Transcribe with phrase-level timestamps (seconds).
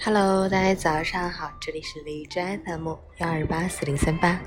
[0.00, 4.40] Hello，大家早上好，这里是荔枝 FM 幺二八四零三八，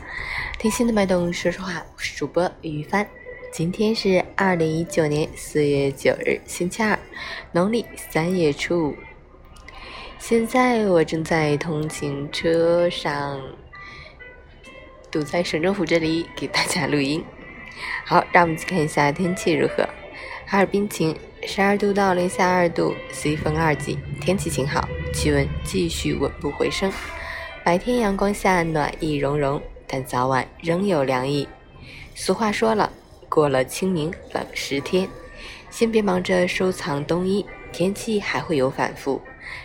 [0.59, 3.07] 听心的脉动说说话，我是主播于帆。
[3.53, 6.99] 今天是二零一九年四月九日，星期二，
[7.53, 8.95] 农历三月初五。
[10.19, 13.41] 现在我正在通勤车上，
[15.09, 17.23] 堵在省政府这里给大家录音。
[18.05, 19.87] 好，让我们去看一下天气如何。
[20.47, 26.91] 哈尔滨晴，十二度到零下二度，西风二级，天气晴好，气温继续稳步回升。
[27.63, 31.47] 白天阳光下暖意融融，但早晚仍有凉意。
[32.13, 32.91] 俗话说了，
[33.29, 35.07] 过了清明冷十天，
[35.71, 39.21] 先别忙着收藏冬衣，天气还会有反复，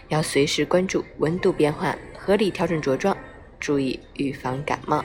[0.06, 3.14] 要随时关注温度变化，合理调整着装，
[3.58, 5.04] 注意预防感冒。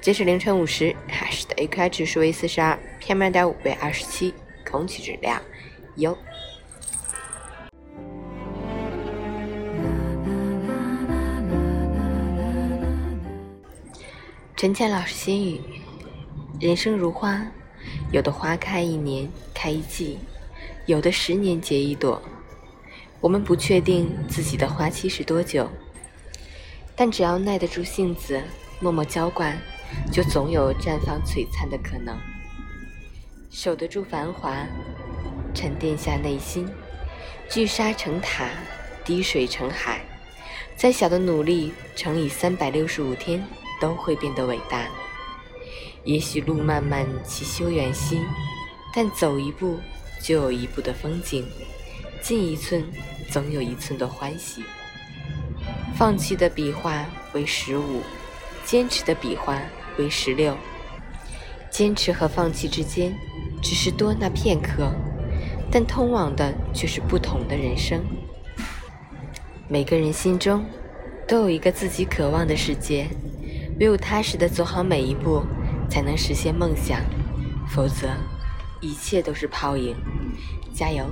[0.00, 4.32] 截止凌晨五时，海市的 AQI 指数为四十二，PM 二点五为二十七。
[4.70, 5.40] 空气质量
[5.96, 6.16] 优。
[14.64, 15.60] 陈倩老师心语：
[16.58, 17.46] 人生如花，
[18.10, 20.18] 有的花开一年开一季，
[20.86, 22.22] 有的十年结一朵。
[23.20, 25.68] 我们不确定自己的花期是多久，
[26.96, 28.42] 但只要耐得住性子，
[28.80, 29.54] 默默浇灌，
[30.10, 32.18] 就总有绽放璀璨的可能。
[33.50, 34.66] 守得住繁华，
[35.52, 36.66] 沉淀下内心，
[37.50, 38.48] 聚沙成塔，
[39.04, 40.00] 滴水成海。
[40.74, 43.46] 再小的努力乘以三百六十五天，
[43.80, 44.86] 都会变得伟大。
[46.04, 48.20] 也许路漫漫其修远兮，
[48.94, 49.78] 但走一步
[50.22, 51.46] 就有一步的风景，
[52.20, 52.84] 进一寸
[53.30, 54.62] 总有一寸的欢喜。
[55.96, 58.02] 放弃的笔画为十五，
[58.64, 59.60] 坚持的笔画
[59.98, 60.56] 为十六。
[61.70, 63.14] 坚持和放弃之间。
[63.62, 64.92] 只是多那片刻，
[65.70, 68.04] 但通往的却是不同的人生。
[69.68, 70.62] 每个人心中
[71.26, 73.08] 都有一个自己渴望的世界，
[73.80, 75.42] 唯有踏实的走好每一步，
[75.90, 77.00] 才能实现梦想。
[77.68, 78.08] 否则，
[78.80, 79.96] 一切都是泡影。
[80.72, 81.04] 加油！